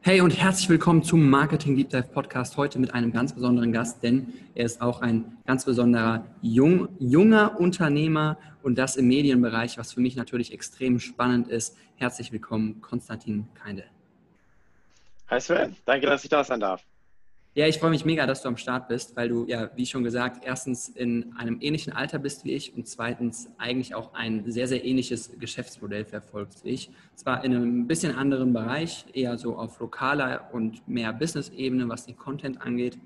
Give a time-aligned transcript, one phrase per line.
[0.00, 2.56] Hey und herzlich willkommen zum Marketing Deep Dive Podcast.
[2.56, 7.58] Heute mit einem ganz besonderen Gast, denn er ist auch ein ganz besonderer jung, junger
[7.58, 11.76] Unternehmer und das im Medienbereich, was für mich natürlich extrem spannend ist.
[11.96, 13.84] Herzlich willkommen, Konstantin Keinde.
[15.26, 16.84] Hi Sven, danke, dass ich da sein darf.
[17.58, 20.04] Ja, ich freue mich mega, dass du am Start bist, weil du ja, wie schon
[20.04, 24.68] gesagt, erstens in einem ähnlichen Alter bist wie ich und zweitens eigentlich auch ein sehr,
[24.68, 26.92] sehr ähnliches Geschäftsmodell verfolgst wie ich.
[27.16, 32.16] Zwar in einem bisschen anderen Bereich, eher so auf lokaler und mehr Business-Ebene, was den
[32.16, 32.96] Content angeht,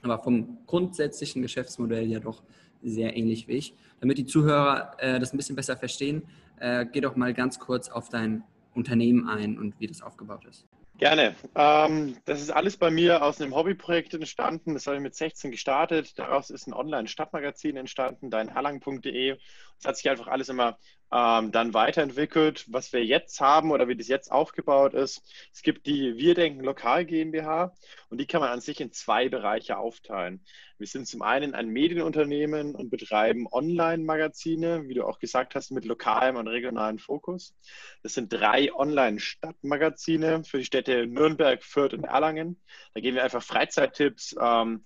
[0.00, 2.42] aber vom grundsätzlichen Geschäftsmodell ja doch
[2.82, 3.74] sehr ähnlich wie ich.
[4.00, 6.22] Damit die Zuhörer äh, das ein bisschen besser verstehen,
[6.58, 8.44] äh, geh doch mal ganz kurz auf dein
[8.74, 10.64] Unternehmen ein und wie das aufgebaut ist.
[10.96, 11.34] Gerne.
[11.56, 14.74] Ähm, das ist alles bei mir aus einem Hobbyprojekt entstanden.
[14.74, 16.16] Das habe ich mit 16 gestartet.
[16.18, 19.36] Daraus ist ein Online-Stadtmagazin entstanden, deinerlang.de.
[19.78, 20.78] Es hat sich einfach alles immer
[21.14, 22.64] ähm, dann weiterentwickelt.
[22.68, 25.22] Was wir jetzt haben oder wie das jetzt aufgebaut ist,
[25.52, 27.72] es gibt die Wir denken Lokal GmbH
[28.10, 30.44] und die kann man an sich in zwei Bereiche aufteilen.
[30.76, 35.84] Wir sind zum einen ein Medienunternehmen und betreiben Online-Magazine, wie du auch gesagt hast, mit
[35.84, 37.54] lokalem und regionalem Fokus.
[38.02, 42.60] Das sind drei Online-Stadtmagazine für die Städte Nürnberg, Fürth und Erlangen.
[42.92, 44.84] Da geben wir einfach Freizeittipps, ähm,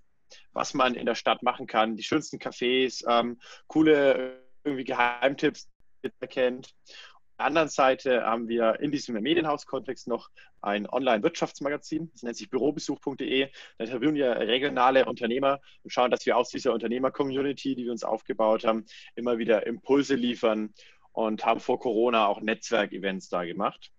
[0.53, 5.69] was man in der Stadt machen kann, die schönsten Cafés, ähm, coole irgendwie Geheimtipps,
[6.05, 6.67] die man kennt.
[6.67, 10.31] Auf der anderen Seite haben wir in diesem Medienhaus-Kontext noch
[10.61, 13.49] ein Online-Wirtschaftsmagazin, das nennt sich bürobesuch.de.
[13.79, 18.03] Da interviewen wir regionale Unternehmer und schauen, dass wir aus dieser Unternehmer-Community, die wir uns
[18.03, 20.75] aufgebaut haben, immer wieder Impulse liefern
[21.13, 23.93] und haben vor Corona auch Netzwerkevents da gemacht.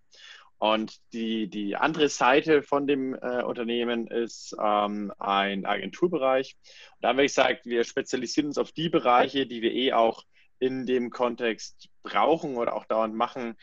[0.59, 6.57] Und die, die andere Seite von dem äh, Unternehmen ist ähm, ein Agenturbereich.
[6.95, 10.25] Und da haben wir gesagt, wir spezialisieren uns auf die Bereiche, die wir eh auch
[10.59, 13.55] in dem Kontext brauchen oder auch dauernd machen,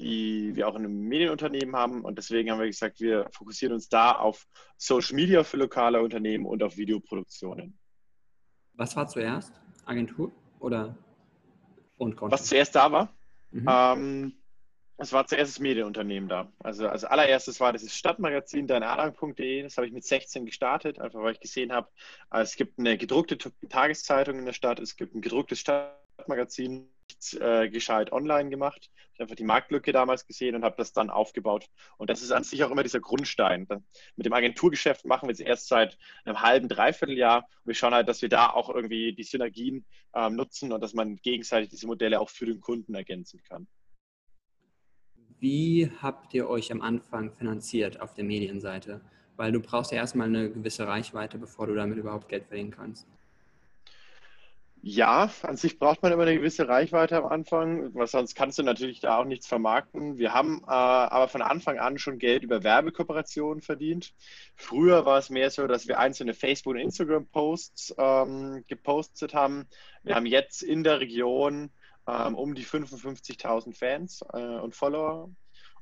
[0.00, 2.04] die wir auch in einem Medienunternehmen haben.
[2.04, 4.46] Und deswegen haben wir gesagt, wir fokussieren uns da auf
[4.76, 7.78] Social Media für lokale Unternehmen und auf Videoproduktionen.
[8.74, 9.52] Was war zuerst?
[9.84, 10.96] Agentur oder
[11.98, 12.32] und Content?
[12.40, 13.14] Was zuerst da war?
[13.50, 13.66] Mhm.
[13.68, 14.40] Ähm,
[14.96, 16.52] es war zuerst das Medienunternehmen da.
[16.58, 19.62] Also als allererstes war das Stadtmagazin deineradang.de.
[19.62, 21.88] Das habe ich mit 16 gestartet, einfach weil ich gesehen habe,
[22.30, 23.38] es gibt eine gedruckte
[23.68, 25.58] Tageszeitung in der Stadt, es gibt ein gedrucktes
[26.20, 26.88] Stadtmagazin,
[27.40, 28.90] äh, gescheit online gemacht.
[29.12, 31.66] Ich habe einfach die Marktlücke damals gesehen und habe das dann aufgebaut.
[31.96, 33.66] Und das ist an sich auch immer dieser Grundstein.
[34.16, 37.48] Mit dem Agenturgeschäft machen wir es erst seit einem halben, dreiviertel Jahr.
[37.64, 41.16] Wir schauen halt, dass wir da auch irgendwie die Synergien ähm, nutzen und dass man
[41.16, 43.66] gegenseitig diese Modelle auch für den Kunden ergänzen kann.
[45.38, 49.00] Wie habt ihr euch am Anfang finanziert auf der Medienseite?
[49.36, 53.06] Weil du brauchst ja erstmal eine gewisse Reichweite, bevor du damit überhaupt Geld verdienen kannst.
[54.82, 58.62] Ja, an sich braucht man immer eine gewisse Reichweite am Anfang, weil sonst kannst du
[58.62, 60.16] natürlich da auch nichts vermarkten.
[60.16, 64.14] Wir haben äh, aber von Anfang an schon Geld über Werbekooperationen verdient.
[64.56, 69.68] Früher war es mehr so, dass wir einzelne Facebook- und Instagram-Posts ähm, gepostet haben.
[70.02, 71.70] Wir haben jetzt in der Region
[72.08, 75.28] ähm, um die 55.000 Fans äh, und Follower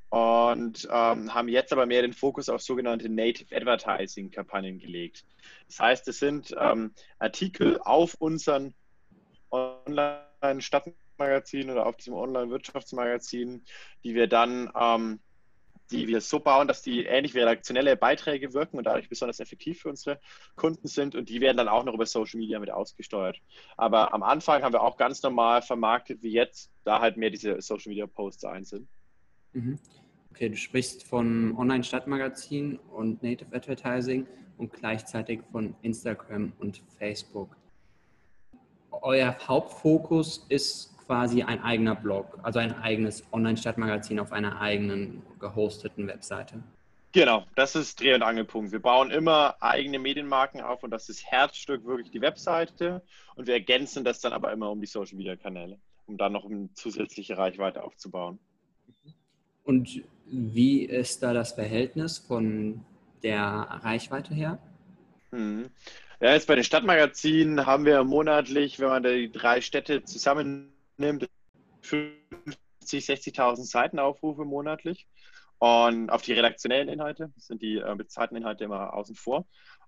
[0.09, 5.23] und ähm, haben jetzt aber mehr den Fokus auf sogenannte Native Advertising Kampagnen gelegt.
[5.67, 8.73] Das heißt, es sind ähm, Artikel auf unseren
[9.89, 13.63] Online-Stadtmagazin oder auf diesem Online-Wirtschaftsmagazin,
[14.03, 15.19] die wir dann ähm,
[15.91, 19.81] die wir so bauen, dass die ähnlich wie redaktionelle Beiträge wirken und dadurch besonders effektiv
[19.81, 20.19] für unsere
[20.55, 23.39] Kunden sind und die werden dann auch noch über Social Media mit ausgesteuert.
[23.75, 27.59] Aber am Anfang haben wir auch ganz normal vermarktet wie jetzt, da halt mehr diese
[27.61, 28.87] Social Media Posts ein sind.
[29.53, 29.79] Mhm.
[30.31, 34.27] Okay, du sprichst von Online-Stadtmagazin und Native Advertising
[34.57, 37.57] und gleichzeitig von Instagram und Facebook.
[39.01, 46.07] Euer Hauptfokus ist quasi ein eigener Blog, also ein eigenes Online-Stadtmagazin auf einer eigenen gehosteten
[46.07, 46.61] Webseite.
[47.11, 48.71] Genau, das ist Dreh- und Angelpunkt.
[48.71, 53.01] Wir bauen immer eigene Medienmarken auf und das ist Herzstück wirklich die Webseite
[53.35, 57.37] und wir ergänzen das dann aber immer um die Social-Media-Kanäle, um dann noch eine zusätzliche
[57.37, 58.37] Reichweite aufzubauen.
[59.63, 62.85] Und wie ist da das Verhältnis von
[63.23, 63.43] der
[63.81, 64.59] Reichweite her?
[65.31, 65.69] Hm.
[66.21, 71.29] Ja, jetzt bei den Stadtmagazinen haben wir monatlich, wenn man die drei Städte zusammen nimmt
[71.81, 72.57] 50,
[73.05, 75.07] 60.000 Seitenaufrufe monatlich.
[75.59, 79.45] Und auf die redaktionellen Inhalte sind die äh, bezahlten Inhalte immer außen vor.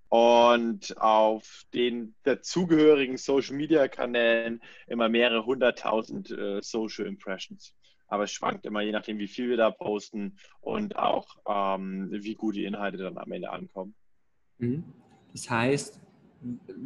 [0.07, 7.74] und auf den dazugehörigen Social Media Kanälen immer mehrere hunderttausend äh, Social Impressions.
[8.07, 12.36] Aber es schwankt immer, je nachdem, wie viel wir da posten und auch ähm, wie
[12.36, 13.95] gut die Inhalte dann am Ende ankommen.
[14.57, 14.83] Mhm.
[15.31, 16.01] Das heißt,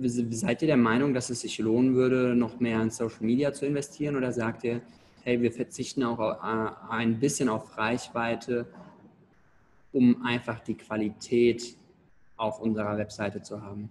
[0.04, 3.66] seid ihr der Meinung, dass es sich lohnen würde, noch mehr in Social Media zu
[3.66, 4.81] investieren oder sagt ihr,
[5.24, 6.19] hey, wir verzichten auch
[6.90, 8.68] ein bisschen auf Reichweite,
[9.92, 11.78] um einfach die Qualität
[12.38, 13.90] auf unserer Webseite zu haben?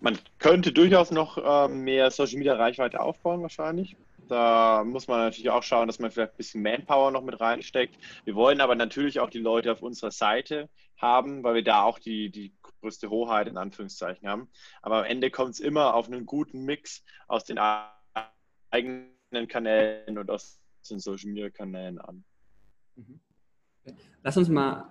[0.00, 3.96] Man könnte durchaus noch äh, mehr Social Media Reichweite aufbauen, wahrscheinlich.
[4.28, 7.96] Da muss man natürlich auch schauen, dass man vielleicht ein bisschen Manpower noch mit reinsteckt.
[8.24, 10.68] Wir wollen aber natürlich auch die Leute auf unserer Seite
[10.98, 14.48] haben, weil wir da auch die, die größte Hoheit in Anführungszeichen haben.
[14.82, 17.58] Aber am Ende kommt es immer auf einen guten Mix aus den
[18.70, 22.24] eigenen Kanälen und aus den Social Media Kanälen an.
[24.22, 24.84] Lass uns mal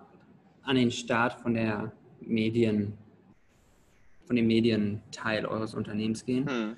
[0.63, 2.97] an den Start von der Medien,
[4.25, 6.49] von dem Medienteil eures Unternehmens gehen.
[6.49, 6.75] Hm.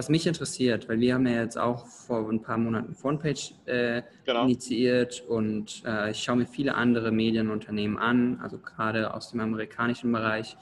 [0.00, 4.00] Was mich interessiert, weil wir haben ja jetzt auch vor ein paar Monaten Frontpage äh,
[4.24, 4.44] genau.
[4.44, 10.10] initiiert und äh, ich schaue mir viele andere Medienunternehmen an, also gerade aus dem amerikanischen
[10.10, 10.56] Bereich.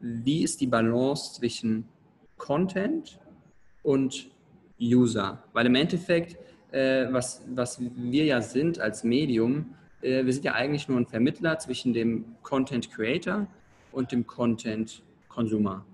[0.00, 1.88] Wie ist die Balance zwischen
[2.36, 3.18] Content
[3.82, 4.30] und
[4.80, 5.42] User?
[5.54, 6.36] Weil im Endeffekt,
[6.70, 11.06] äh, was, was wir ja sind als Medium, äh, wir sind ja eigentlich nur ein
[11.06, 13.48] Vermittler zwischen dem Content Creator
[13.90, 15.84] und dem Content Consumer.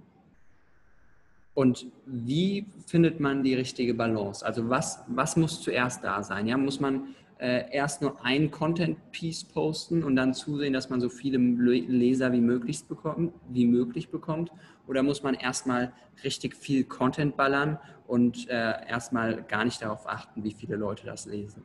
[1.54, 4.44] Und wie findet man die richtige Balance?
[4.44, 6.46] Also was, was muss zuerst da sein?
[6.46, 11.08] Ja, muss man äh, erst nur ein Content-Piece posten und dann zusehen, dass man so
[11.08, 14.52] viele Leser wie möglich bekommt, wie möglich bekommt?
[14.86, 15.92] Oder muss man erstmal
[16.22, 21.26] richtig viel Content ballern und äh, erstmal gar nicht darauf achten, wie viele Leute das
[21.26, 21.64] lesen?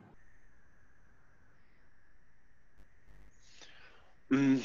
[4.30, 4.60] Hm,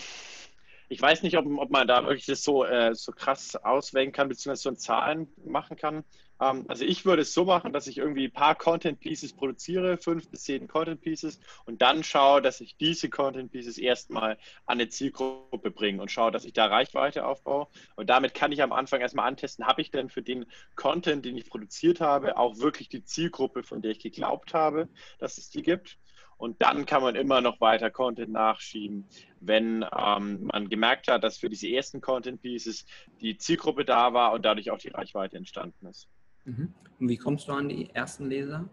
[0.91, 4.27] ich weiß nicht, ob, ob man da wirklich das so, äh, so krass auswählen kann,
[4.27, 6.03] beziehungsweise so in Zahlen machen kann.
[6.41, 9.97] Ähm, also ich würde es so machen, dass ich irgendwie ein paar Content Pieces produziere,
[9.97, 14.33] fünf bis zehn Content Pieces und dann schaue, dass ich diese Content Pieces erstmal
[14.65, 17.67] an eine Zielgruppe bringe und schaue, dass ich da Reichweite aufbaue.
[17.95, 20.45] Und damit kann ich am Anfang erstmal antesten, habe ich denn für den
[20.75, 24.89] Content, den ich produziert habe, auch wirklich die Zielgruppe, von der ich geglaubt habe,
[25.19, 25.97] dass es die gibt.
[26.41, 29.05] Und dann kann man immer noch weiter Content nachschieben,
[29.41, 32.83] wenn ähm, man gemerkt hat, dass für diese ersten Content Pieces
[33.21, 36.07] die Zielgruppe da war und dadurch auch die Reichweite entstanden ist.
[36.45, 36.73] Mhm.
[36.99, 38.67] Und wie kommst du an die ersten Leser?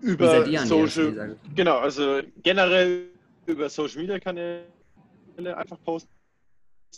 [0.00, 3.06] Über Social, genau, also generell
[3.46, 4.66] über Social Media Kanäle
[5.54, 6.10] einfach posten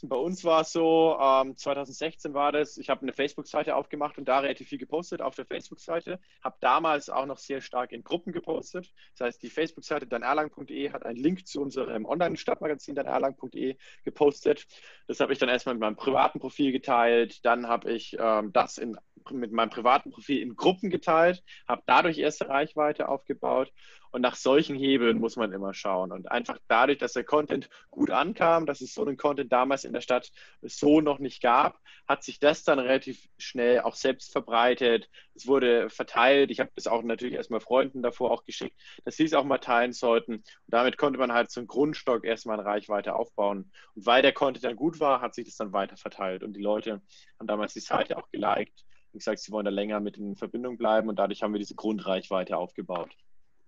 [0.02, 4.26] bei uns war es so, ähm, 2016 war das, ich habe eine Facebook-Seite aufgemacht und
[4.26, 6.20] da relativ viel gepostet auf der Facebook-Seite.
[6.43, 8.93] Habe damals auch noch sehr stark in Gruppen gepostet.
[9.17, 14.67] Das heißt, die Facebook-Seite danerlang.de hat einen Link zu unserem Online-Stadtmagazin danerlang.de gepostet.
[15.06, 17.44] Das habe ich dann erstmal mit meinem privaten Profil geteilt.
[17.44, 18.96] Dann habe ich ähm, das in,
[19.31, 23.73] mit meinem privaten Profil in Gruppen geteilt, habe dadurch erste Reichweite aufgebaut
[24.15, 26.12] und nach solchen Hebeln muss man immer schauen.
[26.12, 29.93] Und einfach dadurch, dass der Content gut ankam, dass es so einen Content damals in
[29.93, 30.31] der Stadt
[30.62, 35.11] so noch nicht gab, hat sich das dann relativ schnell auch selbst verbreitet.
[35.35, 36.53] Es wurde verteilt.
[36.53, 39.59] Ich habe das auch natürlich erstmal Freunden davor auch geschickt, dass sie es auch mal
[39.59, 40.35] teilen sollten.
[40.35, 43.73] Und damit konnte man halt so einen Grundstock erstmal in Reichweite aufbauen.
[43.97, 46.44] Und weil der Content dann gut war, hat sich das dann weiter verteilt.
[46.44, 47.03] Und die Leute
[47.41, 50.76] haben damals die Seite auch geliked und gesagt, sie wollen da länger mit in Verbindung
[50.76, 51.08] bleiben.
[51.08, 53.10] Und dadurch haben wir diese Grundreichweite aufgebaut.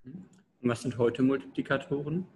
[0.05, 0.29] Und
[0.61, 2.27] was sind heute Multiplikatoren?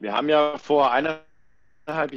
[0.00, 2.12] Wir haben ja vor eineinhalb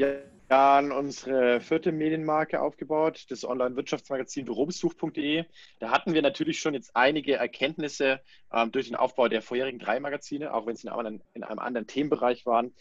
[0.50, 5.46] Jahren unsere vierte Medienmarke aufgebaut, das Online-Wirtschaftsmagazin bürobesuch.de.
[5.80, 8.22] Da hatten wir natürlich schon jetzt einige Erkenntnisse
[8.52, 11.60] ähm, durch den Aufbau der vorherigen drei Magazine, auch wenn sie in einem, in einem
[11.60, 12.74] anderen Themenbereich waren,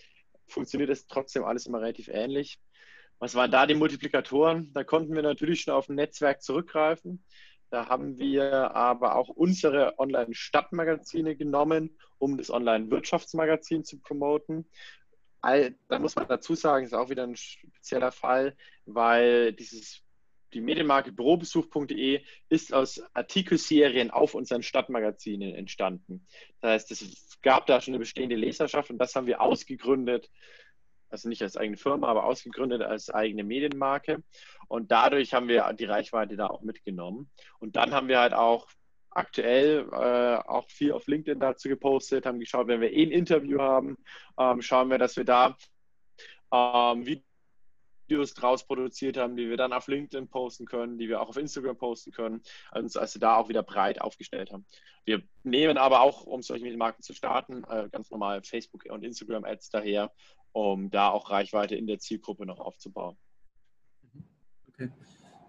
[0.47, 2.61] funktioniert es trotzdem alles immer relativ ähnlich.
[3.19, 4.73] Was waren da die Multiplikatoren?
[4.75, 7.25] Da konnten wir natürlich schon auf ein Netzwerk zurückgreifen.
[7.71, 14.71] Da haben wir aber auch unsere Online-Stadtmagazine genommen, um das Online-Wirtschaftsmagazin zu promoten.
[15.43, 20.03] Da muss man dazu sagen, ist auch wieder ein spezieller Fall, weil dieses
[20.53, 26.27] die Medienmarke bürobesuch.de ist aus Artikelserien auf unseren Stadtmagazinen entstanden.
[26.61, 30.31] Das heißt, es gab da schon eine bestehende Leserschaft und das haben wir ausgegründet
[31.11, 34.23] also nicht als eigene Firma, aber ausgegründet als eigene Medienmarke.
[34.69, 37.31] Und dadurch haben wir die Reichweite da auch mitgenommen.
[37.59, 38.67] Und dann haben wir halt auch
[39.11, 43.61] aktuell äh, auch viel auf LinkedIn dazu gepostet, haben geschaut, wenn wir eh ein Interview
[43.61, 43.97] haben,
[44.39, 45.57] ähm, schauen wir, dass wir da
[46.53, 47.25] ähm, Videos
[48.09, 51.77] draus produziert haben, die wir dann auf LinkedIn posten können, die wir auch auf Instagram
[51.77, 54.67] posten können, also, also da auch wieder breit aufgestellt haben.
[55.05, 59.45] Wir nehmen aber auch, um solche Marken zu starten, äh, ganz normal Facebook und Instagram
[59.45, 60.13] Ads daher,
[60.53, 63.17] um da auch Reichweite in der Zielgruppe noch aufzubauen.
[64.69, 64.91] Okay.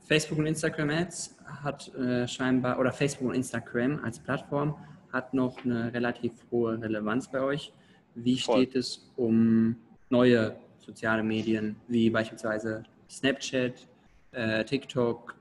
[0.07, 4.77] Facebook und Instagram Ads hat äh, scheinbar, oder Facebook und Instagram als Plattform
[5.11, 7.73] hat noch eine relativ hohe Relevanz bei euch.
[8.15, 8.63] Wie Voll.
[8.63, 9.77] steht es um
[10.09, 10.57] neue
[10.87, 13.87] soziale Medien, wie beispielsweise Snapchat,
[14.31, 15.35] äh, TikTok?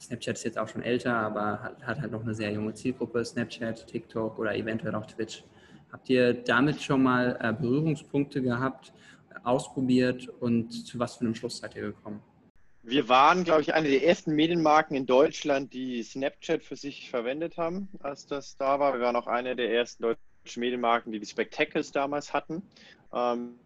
[0.00, 3.24] Snapchat ist jetzt auch schon älter, aber hat, hat halt noch eine sehr junge Zielgruppe.
[3.24, 5.44] Snapchat, TikTok oder eventuell auch Twitch.
[5.92, 8.92] Habt ihr damit schon mal äh, Berührungspunkte gehabt,
[9.44, 12.22] ausprobiert und zu was für einem Schluss seid ihr gekommen?
[12.82, 17.58] Wir waren, glaube ich, eine der ersten Medienmarken in Deutschland, die Snapchat für sich verwendet
[17.58, 18.94] haben, als das da war.
[18.94, 22.62] Wir waren auch eine der ersten deutschen Medienmarken, die die Spectacles damals hatten.
[23.12, 23.58] Ähm,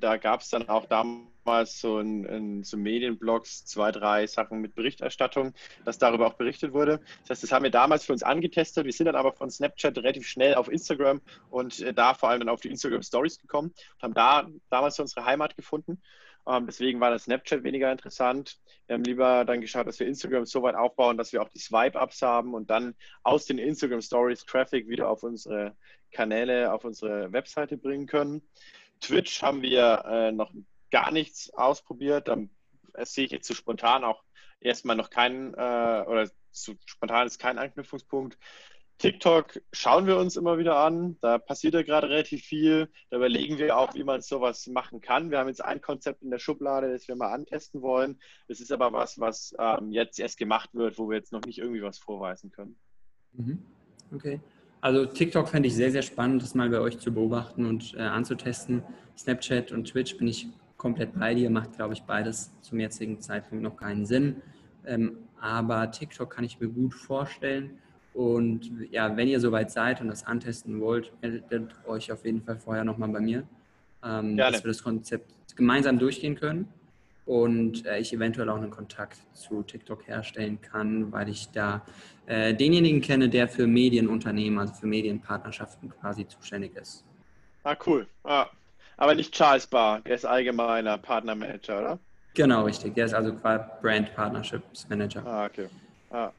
[0.00, 4.74] da gab es dann auch damals so in, in so Medienblogs zwei, drei Sachen mit
[4.74, 7.00] Berichterstattung, dass darüber auch berichtet wurde.
[7.22, 8.84] Das heißt, das haben wir damals für uns angetestet.
[8.84, 12.40] Wir sind dann aber von Snapchat relativ schnell auf Instagram und äh, da vor allem
[12.40, 16.00] dann auf die Instagram Stories gekommen und haben da damals unsere Heimat gefunden
[16.48, 18.58] ähm, deswegen war das Snapchat weniger interessant.
[18.86, 21.58] Wir haben lieber dann geschaut, dass wir Instagram so weit aufbauen, dass wir auch die
[21.58, 25.76] Swipe-Ups haben und dann aus den Instagram Stories Traffic wieder auf unsere
[26.12, 28.42] Kanäle, auf unsere Webseite bringen können.
[29.00, 30.52] Twitch haben wir äh, noch
[30.90, 32.28] gar nichts ausprobiert.
[32.28, 32.38] Da
[33.04, 34.22] sehe ich jetzt zu so spontan auch
[34.60, 38.38] erstmal noch keinen, äh, oder zu spontan ist kein Anknüpfungspunkt.
[38.98, 41.18] TikTok schauen wir uns immer wieder an.
[41.20, 42.90] Da passiert ja gerade relativ viel.
[43.10, 45.30] Da überlegen wir auch, wie man sowas machen kann.
[45.30, 48.18] Wir haben jetzt ein Konzept in der Schublade, das wir mal antesten wollen.
[48.48, 51.58] Das ist aber was, was ähm, jetzt erst gemacht wird, wo wir jetzt noch nicht
[51.58, 52.78] irgendwie was vorweisen können.
[53.32, 53.62] Mhm.
[54.14, 54.40] Okay.
[54.80, 58.02] Also TikTok fände ich sehr, sehr spannend, das mal bei euch zu beobachten und äh,
[58.02, 58.82] anzutesten.
[59.16, 63.64] Snapchat und Twitch bin ich komplett bei dir, macht, glaube ich, beides zum jetzigen Zeitpunkt
[63.64, 64.36] noch keinen Sinn.
[64.84, 67.78] Ähm, aber TikTok kann ich mir gut vorstellen.
[68.14, 72.56] Und ja, wenn ihr soweit seid und das antesten wollt, meldet euch auf jeden Fall
[72.56, 73.42] vorher nochmal bei mir,
[74.02, 76.68] ähm, dass wir das Konzept gemeinsam durchgehen können
[77.26, 81.84] und äh, ich eventuell auch einen Kontakt zu TikTok herstellen kann, weil ich da
[82.26, 87.04] äh, denjenigen kenne, der für Medienunternehmen, also für Medienpartnerschaften quasi zuständig ist.
[87.64, 88.06] Ah, cool.
[88.22, 88.46] Ah,
[88.96, 91.98] aber nicht Charles Barr, der ist allgemeiner Partnermanager, oder?
[92.34, 92.94] Genau, richtig.
[92.94, 95.26] Der ist also quasi Brand Partnerships Manager.
[95.26, 95.68] Ah, okay.
[96.10, 96.30] Ah.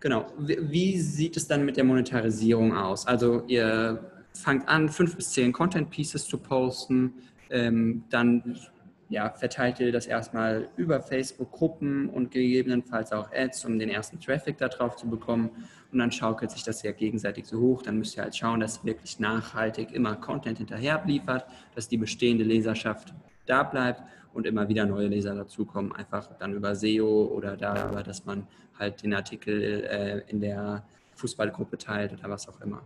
[0.00, 0.26] Genau.
[0.38, 3.06] Wie sieht es dann mit der Monetarisierung aus?
[3.06, 7.14] Also ihr fangt an, fünf bis zehn Content Pieces zu posten,
[7.50, 8.58] ähm, dann
[9.08, 14.58] ja, verteilt ihr das erstmal über Facebook-Gruppen und gegebenenfalls auch Ads, um den ersten Traffic
[14.58, 15.50] da drauf zu bekommen.
[15.92, 17.82] Und dann schaukelt sich das ja gegenseitig so hoch.
[17.82, 22.44] Dann müsst ihr halt schauen, dass wirklich nachhaltig immer Content hinterher liefert, dass die bestehende
[22.44, 23.14] Leserschaft
[23.46, 28.24] da bleibt und immer wieder neue Leser dazukommen, einfach dann über SEO oder darüber, dass
[28.24, 28.46] man
[28.78, 30.84] halt den Artikel äh, in der
[31.14, 32.82] Fußballgruppe teilt oder was auch immer.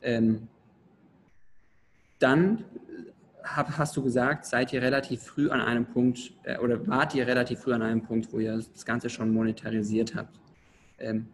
[0.00, 0.48] Ähm,
[2.18, 2.64] dann
[3.44, 7.26] hab, hast du gesagt, seid ihr relativ früh an einem Punkt äh, oder wart ihr
[7.26, 10.38] relativ früh an einem Punkt, wo ihr das Ganze schon monetarisiert habt.
[10.98, 11.28] Ähm,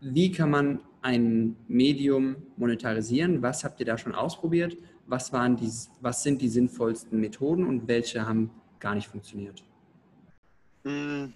[0.00, 3.42] wie kann man ein Medium monetarisieren?
[3.42, 4.76] Was habt ihr da schon ausprobiert?
[5.06, 9.62] was, waren die, was sind die sinnvollsten Methoden und welche haben gar nicht funktioniert?
[10.84, 11.32] Hm,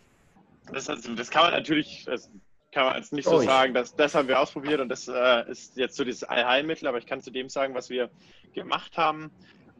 [0.72, 2.30] das, also, das kann man natürlich, das
[2.72, 5.50] kann man jetzt nicht so oh, sagen, dass das haben wir ausprobiert und das äh,
[5.50, 8.10] ist jetzt so dieses Allheilmittel, aber ich kann zu dem sagen, was wir
[8.52, 9.30] gemacht haben.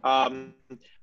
[0.04, 0.54] Ähm,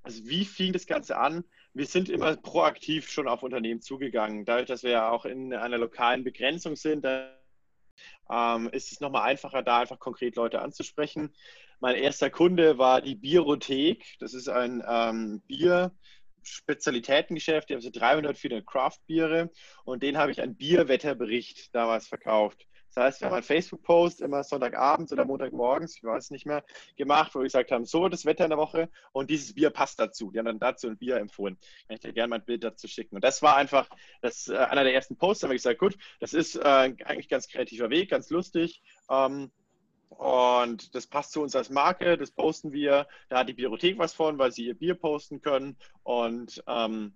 [0.04, 1.44] also wie fing das Ganze an?
[1.74, 4.46] Wir sind immer proaktiv schon auf Unternehmen zugegangen.
[4.46, 9.62] Dadurch, dass wir ja auch in einer lokalen Begrenzung sind, ähm, ist es nochmal einfacher,
[9.62, 11.34] da einfach konkret Leute anzusprechen.
[11.80, 14.04] Mein erster Kunde war die Bierothek.
[14.20, 15.92] Das ist ein ähm, Bier.
[16.48, 19.52] Spezialitätengeschäft, die haben so 300, 400 Craft-Biere
[19.84, 22.68] und den habe ich einen Bierwetterbericht damals verkauft.
[22.98, 26.64] Das heißt, wir haben einen Facebook-Post immer Sonntagabends oder Montagmorgens, ich weiß nicht mehr,
[26.96, 30.00] gemacht, wo wir gesagt haben, so das Wetter in der Woche und dieses Bier passt
[30.00, 30.32] dazu.
[30.32, 31.60] Die haben dann dazu ein Bier empfohlen.
[31.90, 33.16] Ich dir gerne mein Bild dazu schicken.
[33.16, 33.88] Und das war einfach
[34.22, 37.30] das, äh, einer der ersten Posts, da habe ich gesagt, gut, das ist äh, eigentlich
[37.30, 38.82] ganz kreativer Weg, ganz lustig.
[39.12, 39.52] Ähm,
[40.10, 43.08] und das passt zu uns als Marke, das posten wir.
[43.30, 45.78] Da hat die Bibliothek was von, weil sie ihr Bier posten können.
[46.04, 47.14] Und ähm,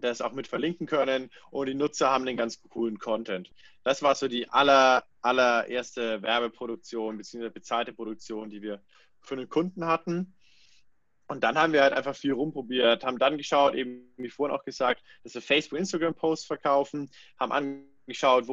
[0.00, 3.50] das auch mit verlinken können und die Nutzer haben den ganz coolen Content.
[3.84, 7.50] Das war so die aller, allererste Werbeproduktion bzw.
[7.50, 8.82] bezahlte Produktion, die wir
[9.20, 10.34] für einen Kunden hatten.
[11.28, 14.64] Und dann haben wir halt einfach viel rumprobiert, haben dann geschaut, eben wie vorhin auch
[14.64, 17.08] gesagt, dass wir Facebook, Instagram-Posts verkaufen,
[17.38, 18.48] haben angeschaut,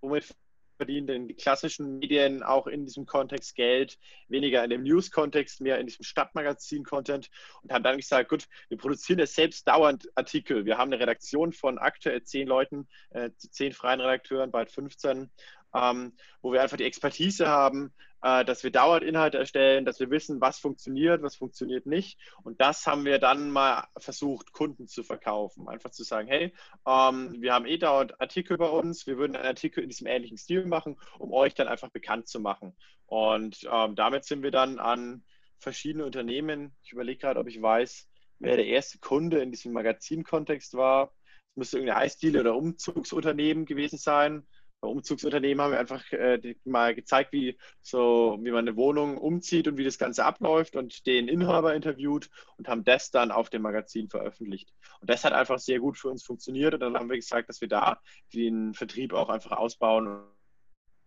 [0.00, 0.34] womit
[0.82, 5.78] verdienen in die klassischen Medien auch in diesem Kontext Geld, weniger in dem News-Kontext, mehr
[5.78, 7.30] in diesem Stadtmagazin-Content
[7.62, 10.64] und haben dann gesagt, gut, wir produzieren ja selbst dauernd Artikel.
[10.64, 15.30] Wir haben eine Redaktion von aktuell zehn Leuten, äh, zehn freien Redakteuren, bald 15
[15.74, 20.10] ähm, wo wir einfach die Expertise haben, äh, dass wir dauernd Inhalte erstellen, dass wir
[20.10, 22.18] wissen, was funktioniert, was funktioniert nicht.
[22.42, 25.68] Und das haben wir dann mal versucht, Kunden zu verkaufen.
[25.68, 26.54] Einfach zu sagen, hey,
[26.86, 30.38] ähm, wir haben eh dauernd Artikel bei uns, wir würden einen Artikel in diesem ähnlichen
[30.38, 32.76] Stil machen, um euch dann einfach bekannt zu machen.
[33.06, 35.24] Und ähm, damit sind wir dann an
[35.58, 40.74] verschiedene Unternehmen, ich überlege gerade, ob ich weiß, wer der erste Kunde in diesem Magazinkontext
[40.74, 41.12] war.
[41.50, 44.46] Es müsste irgendeine Eisdiele oder Umzugsunternehmen gewesen sein.
[44.82, 49.68] Bei Umzugsunternehmen haben wir einfach äh, mal gezeigt, wie, so, wie man eine Wohnung umzieht
[49.68, 53.62] und wie das Ganze abläuft und den Inhaber interviewt und haben das dann auf dem
[53.62, 54.74] Magazin veröffentlicht.
[55.00, 57.60] Und das hat einfach sehr gut für uns funktioniert und dann haben wir gesagt, dass
[57.60, 58.00] wir da
[58.34, 60.24] den Vertrieb auch einfach ausbauen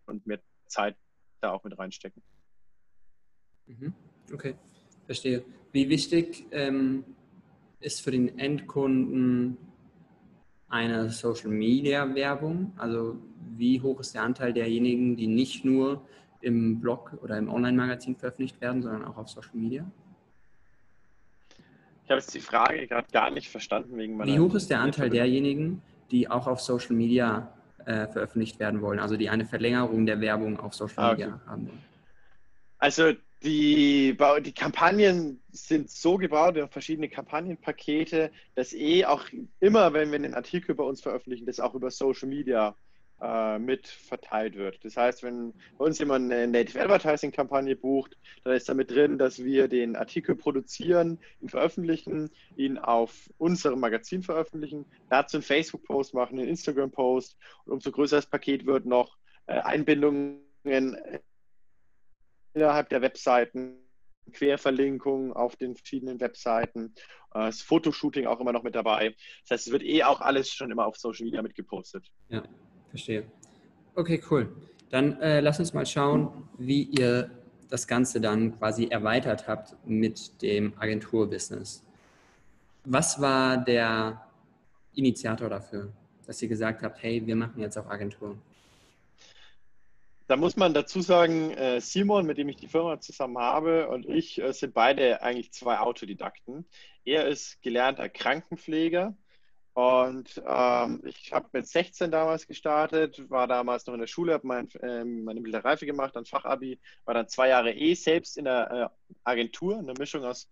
[0.05, 0.95] und mehr Zeit
[1.41, 2.23] da auch mit reinstecken.
[3.65, 3.93] Mhm.
[4.31, 4.55] Okay,
[5.05, 5.43] verstehe.
[5.73, 7.03] Wie wichtig ähm,
[7.81, 9.57] ist für den Endkunden
[10.75, 12.73] eine Social Media Werbung?
[12.77, 13.17] Also
[13.57, 16.05] wie hoch ist der Anteil derjenigen, die nicht nur
[16.41, 19.89] im Blog oder im Online-Magazin veröffentlicht werden, sondern auch auf Social Media?
[22.03, 24.31] Ich habe jetzt die Frage gerade gar nicht verstanden wegen meiner.
[24.31, 27.51] Wie hoch ist der Anteil derjenigen, die auch auf Social Media
[27.85, 31.47] äh, veröffentlicht werden wollen, also die eine Verlängerung der Werbung auf Social ah, Media okay.
[31.47, 31.83] haben wollen?
[32.79, 33.13] Also
[33.45, 39.25] die, die Kampagnen sind so gebaut, wir haben verschiedene Kampagnenpakete, dass eh auch
[39.59, 42.75] immer, wenn wir einen Artikel bei uns veröffentlichen, das auch über Social Media
[43.21, 44.83] äh, mit verteilt wird.
[44.83, 49.17] Das heißt, wenn bei uns jemand eine Native Advertising Kampagne bucht, dann ist damit drin,
[49.17, 56.15] dass wir den Artikel produzieren, ihn veröffentlichen, ihn auf unserem Magazin veröffentlichen, dazu einen Facebook-Post
[56.15, 60.41] machen, einen Instagram-Post und umso größer das Paket wird, noch äh, Einbindungen
[62.55, 63.77] innerhalb der Webseiten,
[64.31, 66.95] Querverlinkungen auf den verschiedenen Webseiten,
[67.33, 69.15] äh, das Fotoshooting auch immer noch mit dabei.
[69.43, 72.07] Das heißt, es wird eh auch alles schon immer auf Social Media mitgepostet.
[72.29, 72.43] Ja,
[72.89, 73.25] verstehe.
[73.93, 74.55] Okay, cool.
[74.89, 77.29] Dann äh, lass uns mal schauen, wie ihr
[77.69, 81.83] das Ganze dann quasi erweitert habt mit dem Agenturbusiness.
[82.85, 84.21] Was war der
[84.93, 85.91] Initiator dafür,
[86.25, 88.37] dass ihr gesagt habt, hey, wir machen jetzt auch Agentur?
[90.27, 94.07] Da muss man dazu sagen, äh, Simon, mit dem ich die Firma zusammen habe, und
[94.07, 96.65] ich äh, sind beide eigentlich zwei Autodidakten.
[97.03, 99.15] Er ist gelernter Krankenpfleger
[99.73, 104.47] und ähm, ich habe mit 16 damals gestartet, war damals noch in der Schule, habe
[104.47, 108.45] mein, ähm, meine mittlere Reife gemacht, dann Fachabi, war dann zwei Jahre eh selbst in
[108.45, 110.49] der äh, Agentur, eine Mischung aus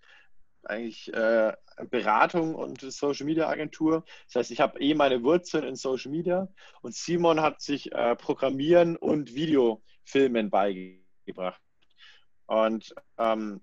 [0.65, 1.53] eigentlich äh,
[1.89, 4.05] Beratung und Social Media Agentur.
[4.27, 6.47] Das heißt, ich habe eh meine Wurzeln in Social Media
[6.81, 11.61] und Simon hat sich äh, Programmieren und Videofilmen beigebracht.
[12.45, 13.61] Und ähm,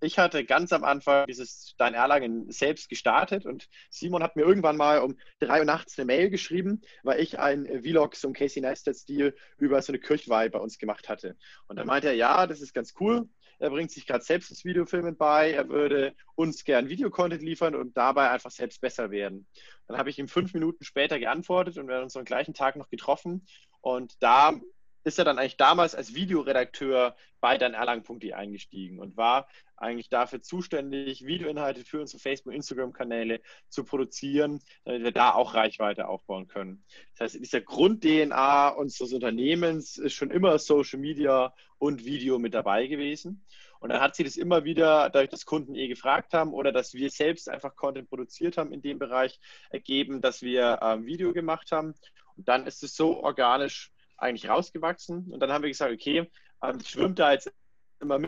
[0.00, 4.76] ich hatte ganz am Anfang dieses Stein Erlangen selbst gestartet und Simon hat mir irgendwann
[4.76, 9.34] mal um drei Uhr nachts eine Mail geschrieben, weil ich ein Vlog zum Casey Neistat-Stil
[9.58, 11.36] über so eine Kirchweih bei uns gemacht hatte.
[11.68, 13.28] Und dann meinte er, ja, das ist ganz cool.
[13.58, 15.52] Er bringt sich gerade selbst das Videofilmen bei.
[15.52, 19.46] Er würde uns gern Videocontent liefern und dabei einfach selbst besser werden.
[19.86, 22.76] Dann habe ich ihm fünf Minuten später geantwortet und wir haben uns am gleichen Tag
[22.76, 23.46] noch getroffen.
[23.80, 24.60] Und da
[25.06, 31.24] ist er dann eigentlich damals als Videoredakteur bei deinerlang.de eingestiegen und war eigentlich dafür zuständig,
[31.24, 36.84] Videoinhalte für unsere Facebook- und Instagram-Kanäle zu produzieren, damit wir da auch Reichweite aufbauen können.
[37.12, 42.88] Das heißt, dieser Grund-DNA unseres Unternehmens ist schon immer Social Media und Video mit dabei
[42.88, 43.44] gewesen.
[43.78, 46.94] Und dann hat sich das immer wieder, dadurch, dass Kunden eh gefragt haben oder dass
[46.94, 49.38] wir selbst einfach Content produziert haben in dem Bereich,
[49.70, 51.94] ergeben, dass wir ähm, Video gemacht haben.
[52.36, 55.32] Und dann ist es so organisch eigentlich rausgewachsen.
[55.32, 56.30] Und dann haben wir gesagt, okay,
[56.62, 57.52] ähm, schwimmt da jetzt
[58.00, 58.18] immer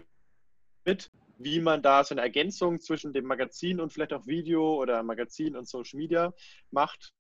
[0.85, 5.03] mit, wie man da so eine Ergänzung zwischen dem Magazin und vielleicht auch Video oder
[5.03, 6.33] Magazin und Social Media
[6.71, 7.13] macht.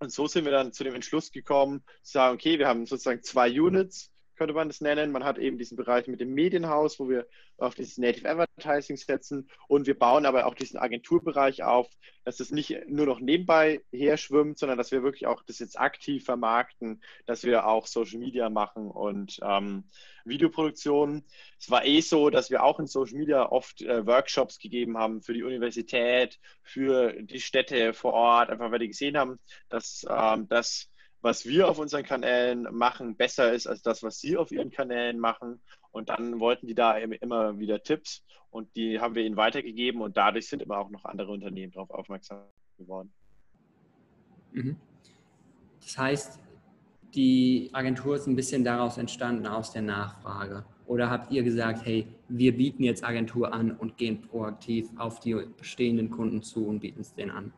[0.00, 3.22] Und so sind wir dann zu dem Entschluss gekommen, zu sagen, okay, wir haben sozusagen
[3.22, 5.12] zwei Units könnte man das nennen.
[5.12, 7.26] Man hat eben diesen Bereich mit dem Medienhaus, wo wir
[7.58, 11.88] auf dieses Native Advertising setzen und wir bauen aber auch diesen Agenturbereich auf,
[12.24, 15.78] dass das nicht nur noch nebenbei her schwimmt, sondern dass wir wirklich auch das jetzt
[15.78, 19.84] aktiv vermarkten, dass wir auch Social Media machen und ähm,
[20.24, 21.24] Videoproduktionen.
[21.58, 25.22] Es war eh so, dass wir auch in Social Media oft äh, Workshops gegeben haben
[25.22, 30.48] für die Universität, für die Städte vor Ort, einfach weil die gesehen haben, dass ähm,
[30.48, 30.90] das
[31.24, 35.18] was wir auf unseren Kanälen machen, besser ist als das, was sie auf ihren Kanälen
[35.18, 35.62] machen.
[35.90, 40.18] Und dann wollten die da immer wieder Tipps und die haben wir ihnen weitergegeben und
[40.18, 42.42] dadurch sind immer auch noch andere Unternehmen darauf aufmerksam
[42.76, 43.10] geworden.
[44.52, 44.76] Mhm.
[45.80, 46.40] Das heißt,
[47.14, 50.66] die Agentur ist ein bisschen daraus entstanden, aus der Nachfrage?
[50.84, 55.34] Oder habt ihr gesagt, hey, wir bieten jetzt Agentur an und gehen proaktiv auf die
[55.56, 57.52] bestehenden Kunden zu und bieten es denen an?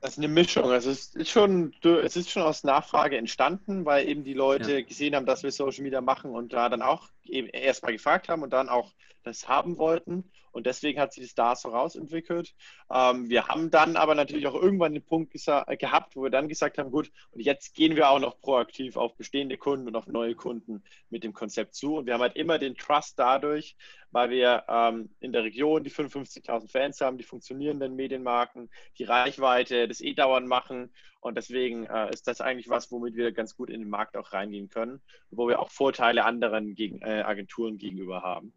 [0.00, 0.64] Das ist eine Mischung.
[0.70, 4.80] Also es ist schon, es ist schon aus Nachfrage entstanden, weil eben die Leute ja.
[4.80, 8.42] gesehen haben, dass wir Social Media machen und da dann auch eben erstmal gefragt haben
[8.42, 10.30] und dann auch das haben wollten.
[10.52, 12.54] Und deswegen hat sich das da so rausentwickelt.
[12.92, 16.78] Ähm, wir haben dann aber natürlich auch irgendwann den Punkt gehabt, wo wir dann gesagt
[16.78, 20.34] haben, gut, und jetzt gehen wir auch noch proaktiv auf bestehende Kunden und auf neue
[20.34, 21.96] Kunden mit dem Konzept zu.
[21.96, 23.76] Und wir haben halt immer den Trust dadurch,
[24.10, 29.86] weil wir ähm, in der Region die 55.000 Fans haben, die funktionierenden Medienmarken, die Reichweite,
[29.86, 30.92] das E-Dauern machen.
[31.20, 34.32] Und deswegen äh, ist das eigentlich was, womit wir ganz gut in den Markt auch
[34.32, 38.52] reingehen können, wo wir auch Vorteile anderen gegen, äh, Agenturen gegenüber haben.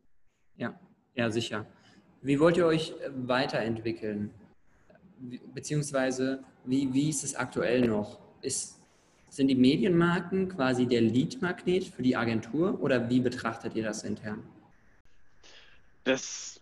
[0.57, 0.79] Ja,
[1.15, 1.65] ja, sicher.
[2.21, 4.31] Wie wollt ihr euch weiterentwickeln?
[5.53, 8.19] Beziehungsweise, wie, wie ist es aktuell noch?
[8.41, 8.79] Ist,
[9.29, 14.43] sind die Medienmarken quasi der Lead-Magnet für die Agentur oder wie betrachtet ihr das intern?
[16.03, 16.61] Das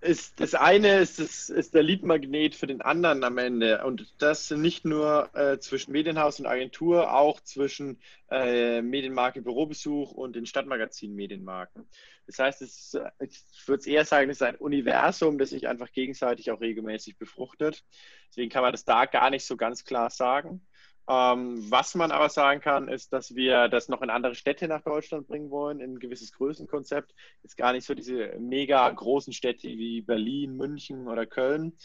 [0.00, 3.84] ist das eine ist, das, ist der Lead-Magnet für den anderen am Ende.
[3.84, 7.98] Und das nicht nur äh, zwischen Medienhaus und Agentur, auch zwischen
[8.30, 11.86] äh, Medienmarke Bürobesuch und den Stadtmagazin Medienmarken.
[12.26, 16.50] Das heißt, es, ich würde eher sagen, es ist ein Universum, das sich einfach gegenseitig
[16.50, 17.84] auch regelmäßig befruchtet.
[18.28, 20.60] Deswegen kann man das da gar nicht so ganz klar sagen.
[21.08, 24.82] Ähm, was man aber sagen kann, ist, dass wir das noch in andere Städte nach
[24.82, 27.14] Deutschland bringen wollen, in ein gewisses Größenkonzept.
[27.42, 31.78] Jetzt gar nicht so diese mega großen Städte wie Berlin, München oder Köln.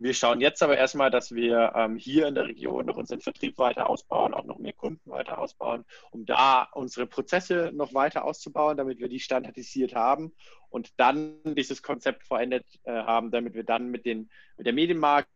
[0.00, 3.58] Wir schauen jetzt aber erstmal, dass wir ähm, hier in der Region noch unseren Vertrieb
[3.58, 8.76] weiter ausbauen, auch noch mehr Kunden weiter ausbauen, um da unsere Prozesse noch weiter auszubauen,
[8.76, 10.32] damit wir die standardisiert haben
[10.68, 15.28] und dann dieses Konzept verändert äh, haben, damit wir dann mit, den, mit der Medienmarke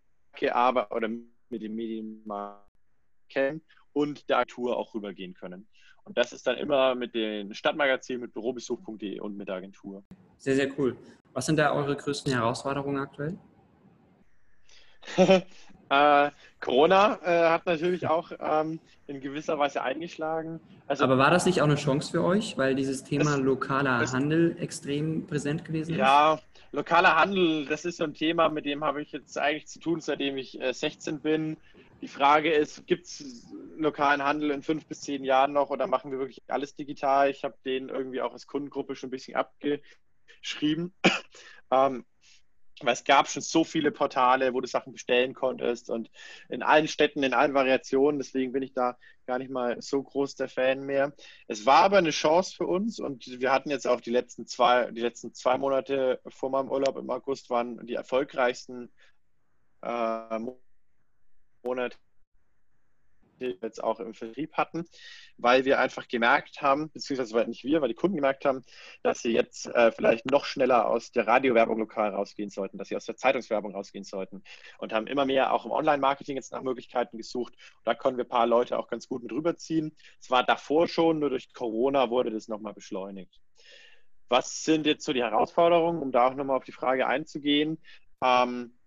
[0.51, 2.67] aber, oder mit dem Medienmarkt
[3.29, 3.62] kennen
[3.93, 5.67] und der Agentur auch rübergehen können.
[6.05, 10.03] Und das ist dann immer mit den Stadtmagazinen, mit bürobesuch.de und mit der Agentur.
[10.38, 10.97] Sehr, sehr cool.
[11.35, 13.38] Was sind da eure größten Herausforderungen aktuell?
[15.91, 20.61] äh, Corona äh, hat natürlich auch ähm, in gewisser Weise eingeschlagen.
[20.87, 24.01] Also, Aber war das nicht auch eine Chance für euch, weil dieses Thema es, lokaler
[24.01, 25.99] es, Handel extrem präsent gewesen ist?
[25.99, 26.41] Ja,
[26.73, 30.01] lokaler Handel, das ist so ein Thema, mit dem habe ich jetzt eigentlich zu tun,
[30.01, 31.57] seitdem ich äh, 16 bin.
[32.00, 36.11] Die Frage ist, gibt es lokalen Handel in fünf bis zehn Jahren noch oder machen
[36.11, 37.30] wir wirklich alles digital?
[37.30, 40.94] Ich habe den irgendwie auch als Kundengruppe schon ein bisschen abgeschrieben.
[41.70, 42.04] ähm,
[42.80, 46.11] weil es gab schon so viele Portale, wo du Sachen bestellen konntest und
[46.48, 48.20] in allen Städten, in allen Variationen.
[48.20, 51.12] Deswegen bin ich da gar nicht mal so groß der Fan mehr.
[51.48, 54.90] Es war aber eine Chance für uns und wir hatten jetzt auch die letzten zwei,
[54.90, 58.90] die letzten zwei Monate vor meinem Urlaub im August waren die erfolgreichsten
[59.82, 60.38] äh,
[61.68, 61.96] Monate
[63.40, 64.85] jetzt auch im Vertrieb hatten,
[65.37, 68.64] weil wir einfach gemerkt haben, beziehungsweise nicht wir, weil die Kunden gemerkt haben,
[69.02, 72.96] dass sie jetzt äh, vielleicht noch schneller aus der Radiowerbung lokal rausgehen sollten, dass sie
[72.96, 74.42] aus der Zeitungswerbung rausgehen sollten
[74.78, 77.54] und haben immer mehr auch im Online-Marketing jetzt nach Möglichkeiten gesucht.
[77.54, 79.96] Und da konnten wir ein paar Leute auch ganz gut mit rüberziehen.
[80.20, 83.40] Es war davor schon, nur durch Corona wurde das nochmal beschleunigt.
[84.28, 87.78] Was sind jetzt so die Herausforderungen, um da auch nochmal auf die Frage einzugehen?
[88.22, 88.78] Ähm,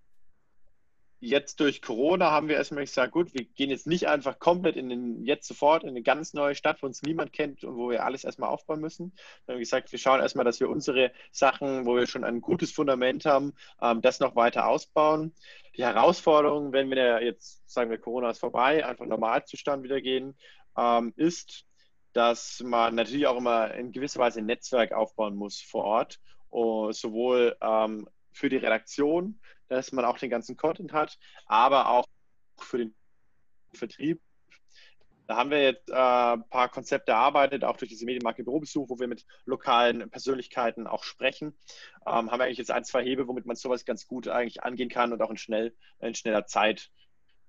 [1.22, 4.90] jetzt durch Corona haben wir erstmal gesagt, gut, wir gehen jetzt nicht einfach komplett in
[4.90, 8.04] den, jetzt sofort in eine ganz neue Stadt, wo uns niemand kennt und wo wir
[8.04, 9.14] alles erstmal aufbauen müssen.
[9.46, 12.72] Wir haben gesagt, wir schauen erstmal, dass wir unsere Sachen, wo wir schon ein gutes
[12.72, 15.34] Fundament haben, ähm, das noch weiter ausbauen.
[15.78, 20.36] Die Herausforderung, wenn wir jetzt, sagen wir, Corona ist vorbei, einfach Normalzustand wieder gehen,
[20.76, 21.66] ähm, ist,
[22.14, 27.56] dass man natürlich auch immer in gewisser Weise ein Netzwerk aufbauen muss vor Ort, sowohl
[27.62, 29.40] ähm, für die Redaktion,
[29.76, 32.06] dass man auch den ganzen Content hat, aber auch
[32.58, 32.96] für den
[33.74, 34.22] Vertrieb.
[35.28, 39.00] Da haben wir jetzt äh, ein paar Konzepte erarbeitet, auch durch diese Medienmarke Bürobesuch, wo
[39.00, 41.58] wir mit lokalen Persönlichkeiten auch sprechen.
[42.06, 44.90] Ähm, haben wir eigentlich jetzt ein, zwei Hebel, womit man sowas ganz gut eigentlich angehen
[44.90, 46.90] kann und auch in, schnell, in schneller Zeit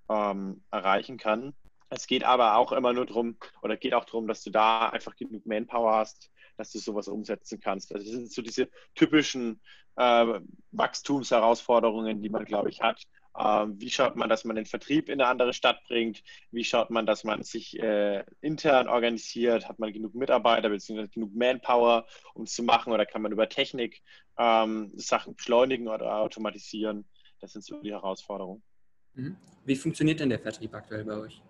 [0.08, 1.54] ähm, erreichen kann.
[1.90, 5.16] Es geht aber auch immer nur darum, oder geht auch darum, dass du da einfach
[5.16, 7.92] genug Manpower hast, dass du sowas umsetzen kannst.
[7.92, 9.60] Also das sind so diese typischen
[9.96, 10.40] äh,
[10.72, 13.02] Wachstumsherausforderungen, die man, glaube ich, hat.
[13.38, 16.22] Ähm, wie schaut man, dass man den Vertrieb in eine andere Stadt bringt?
[16.50, 19.68] Wie schaut man, dass man sich äh, intern organisiert?
[19.68, 21.08] Hat man genug Mitarbeiter bzw.
[21.08, 22.92] genug Manpower, um es zu machen?
[22.92, 24.02] Oder kann man über Technik
[24.36, 27.06] ähm, Sachen beschleunigen oder automatisieren?
[27.40, 28.62] Das sind so die Herausforderungen.
[29.14, 29.36] Mhm.
[29.64, 31.42] Wie funktioniert denn der Vertrieb aktuell bei euch?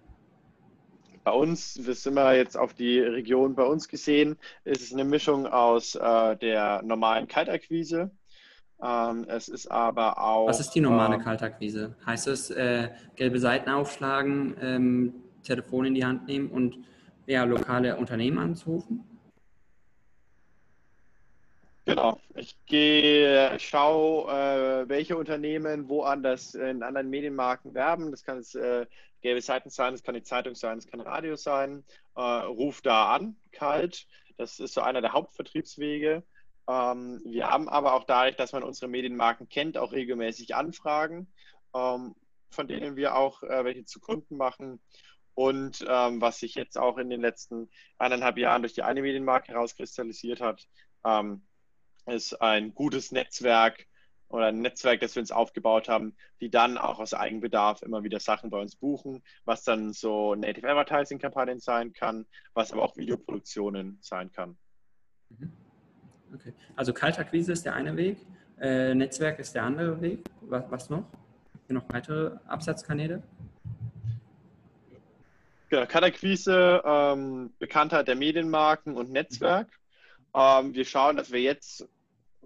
[1.24, 5.04] Bei uns, wir sind wir jetzt auf die Region bei uns gesehen, ist es eine
[5.04, 8.10] Mischung aus äh, der normalen Kaltakquise.
[8.82, 10.48] Ähm, es ist aber auch.
[10.48, 11.94] Was ist die normale äh, Kaltakquise?
[12.04, 15.14] Heißt es, äh, gelbe Seiten aufschlagen, ähm,
[15.44, 16.78] Telefon in die Hand nehmen und
[17.26, 19.04] ja, lokale Unternehmen anzurufen?
[21.84, 22.18] Genau.
[22.34, 28.10] Ich gehe, schaue, äh, welche Unternehmen woanders in anderen Medienmarken werben.
[28.10, 28.86] Das kann es äh,
[29.20, 31.84] gelbe Seiten sein, das kann die Zeitung sein, das kann Radio sein.
[32.16, 34.06] Äh, ruf da an, kalt.
[34.38, 36.22] Das ist so einer der Hauptvertriebswege.
[36.68, 41.32] Ähm, wir haben aber auch dadurch, dass man unsere Medienmarken kennt, auch regelmäßig Anfragen,
[41.74, 42.14] ähm,
[42.50, 44.80] von denen wir auch äh, welche zu Kunden machen.
[45.34, 49.52] Und ähm, was sich jetzt auch in den letzten eineinhalb Jahren durch die eine Medienmarke
[49.52, 50.68] herauskristallisiert hat,
[51.04, 51.42] ähm,
[52.06, 53.86] ist ein gutes Netzwerk
[54.28, 58.20] oder ein Netzwerk, das wir uns aufgebaut haben, die dann auch aus Eigenbedarf immer wieder
[58.20, 62.96] Sachen bei uns buchen, was dann so Native Advertising Kampagnen sein kann, was aber auch
[62.96, 64.58] Videoproduktionen sein kann.
[65.30, 65.52] Mhm.
[66.34, 66.52] Okay.
[66.76, 68.18] Also Kaltakquise ist der eine Weg,
[68.60, 70.20] äh, Netzwerk ist der andere Weg.
[70.42, 71.04] Was, was noch?
[71.66, 73.22] Hier noch weitere Absatzkanäle?
[75.68, 79.68] Genau, Kaltakquise, ähm, Bekanntheit der Medienmarken und Netzwerk.
[80.34, 81.88] Ähm, wir schauen, dass wir jetzt,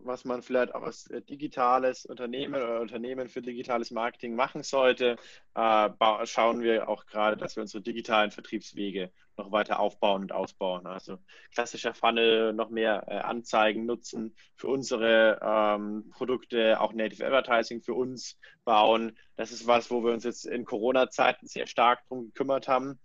[0.07, 5.17] was man vielleicht auch als äh, digitales Unternehmen oder Unternehmen für digitales Marketing machen sollte,
[5.55, 5.89] äh,
[6.25, 10.87] schauen wir auch gerade, dass wir unsere digitalen Vertriebswege noch weiter aufbauen und ausbauen.
[10.87, 11.19] Also
[11.53, 17.95] klassischer Funnel, noch mehr äh, Anzeigen nutzen für unsere ähm, Produkte, auch Native Advertising für
[17.95, 19.17] uns bauen.
[19.37, 22.99] Das ist was, wo wir uns jetzt in Corona-Zeiten sehr stark drum gekümmert haben.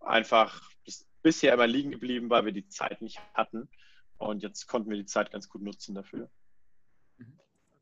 [0.00, 0.60] Einfach
[1.22, 3.68] bisher immer liegen geblieben, weil wir die Zeit nicht hatten.
[4.22, 6.28] Und jetzt konnten wir die Zeit ganz gut nutzen dafür.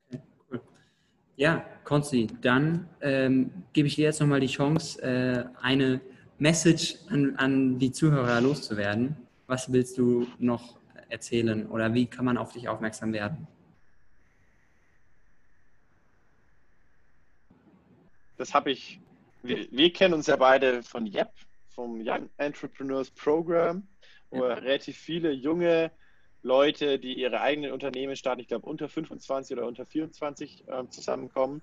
[0.08, 0.60] Okay, cool.
[1.36, 6.00] Ja, Konzi, dann ähm, gebe ich dir jetzt nochmal die Chance, äh, eine
[6.38, 9.16] Message an, an die Zuhörer loszuwerden.
[9.46, 10.78] Was willst du noch
[11.10, 13.46] erzählen oder wie kann man auf dich aufmerksam werden?
[18.38, 19.00] Das habe ich,
[19.42, 21.28] wir, wir, kennen uns ja beide von YEP,
[21.68, 23.86] vom Young Entrepreneurs Program,
[24.30, 24.54] wo ja.
[24.54, 25.90] relativ viele junge
[26.42, 31.62] Leute, die ihre eigenen Unternehmen starten, ich glaube unter 25 oder unter 24 äh, zusammenkommen.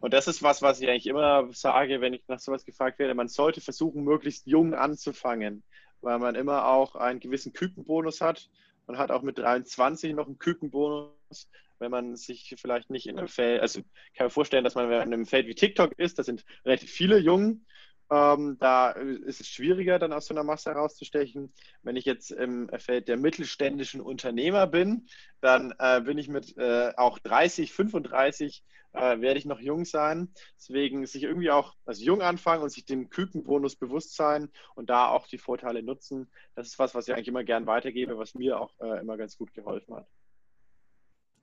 [0.00, 3.14] Und das ist was, was ich eigentlich immer sage, wenn ich nach sowas gefragt werde.
[3.14, 5.62] Man sollte versuchen, möglichst jung anzufangen,
[6.00, 8.50] weil man immer auch einen gewissen Kükenbonus hat.
[8.86, 13.28] Man hat auch mit 23 noch einen Kükenbonus, wenn man sich vielleicht nicht in einem
[13.28, 13.80] Feld, also
[14.16, 17.18] kann mir vorstellen, dass man in einem Feld wie TikTok ist, da sind relativ viele
[17.18, 17.64] Jungen
[18.12, 21.50] ähm, da ist es schwieriger, dann aus so einer Masse herauszustechen.
[21.82, 25.06] Wenn ich jetzt im Feld der mittelständischen Unternehmer bin,
[25.40, 30.28] dann äh, bin ich mit äh, auch 30, 35 äh, werde ich noch jung sein.
[30.58, 35.08] Deswegen sich irgendwie auch als jung anfangen und sich dem Kükenbonus bewusst sein und da
[35.08, 36.30] auch die Vorteile nutzen.
[36.54, 39.38] Das ist was, was ich eigentlich immer gern weitergebe, was mir auch äh, immer ganz
[39.38, 40.06] gut geholfen hat.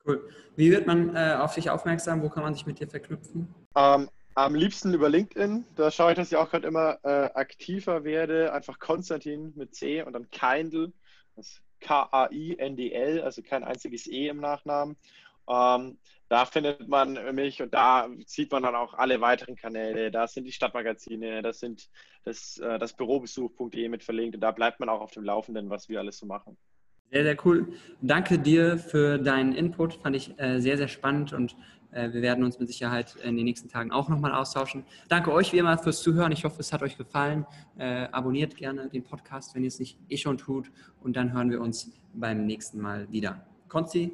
[0.05, 0.29] Cool.
[0.55, 2.21] Wie wird man äh, auf dich aufmerksam?
[2.21, 3.53] Wo kann man sich mit dir verknüpfen?
[3.75, 4.07] Ähm,
[4.45, 5.65] am liebsten über LinkedIn.
[5.75, 8.53] Da schaue ich, dass ich auch gerade immer äh, aktiver werde.
[8.53, 10.93] Einfach Konstantin mit C und dann Kindle.
[11.35, 14.97] Das K-A-I-N-D-L, also kein einziges E im Nachnamen.
[15.49, 15.97] Ähm,
[16.27, 20.11] da findet man mich und da sieht man dann auch alle weiteren Kanäle.
[20.11, 21.89] Da sind die Stadtmagazine, das sind
[22.23, 25.89] das, äh, das Bürobesuch.de mit verlinkt und da bleibt man auch auf dem Laufenden, was
[25.89, 26.57] wir alles so machen.
[27.11, 27.73] Sehr, sehr cool.
[28.01, 29.95] Danke dir für deinen Input.
[29.95, 31.55] Fand ich äh, sehr, sehr spannend und
[31.91, 34.83] wir werden uns mit Sicherheit in den nächsten Tagen auch nochmal austauschen.
[35.07, 36.31] Danke euch wie immer fürs Zuhören.
[36.31, 37.45] Ich hoffe, es hat euch gefallen.
[37.77, 40.71] Äh, abonniert gerne den Podcast, wenn ihr es nicht eh schon tut.
[41.01, 43.45] Und dann hören wir uns beim nächsten Mal wieder.
[43.67, 44.11] Konzi,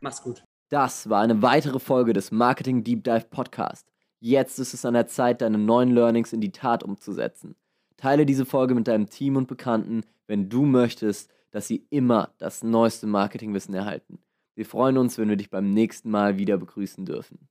[0.00, 0.44] mach's gut.
[0.68, 3.86] Das war eine weitere Folge des Marketing Deep Dive Podcast.
[4.20, 7.56] Jetzt ist es an der Zeit, deine neuen Learnings in die Tat umzusetzen.
[7.96, 12.62] Teile diese Folge mit deinem Team und Bekannten, wenn du möchtest, dass sie immer das
[12.62, 14.18] neueste Marketingwissen erhalten.
[14.54, 17.48] Wir freuen uns, wenn wir dich beim nächsten Mal wieder begrüßen dürfen.